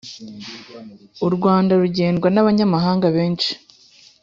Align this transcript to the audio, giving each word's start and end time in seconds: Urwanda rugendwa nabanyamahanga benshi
Urwanda 1.25 1.73
rugendwa 1.81 2.27
nabanyamahanga 2.31 3.07
benshi 3.17 3.51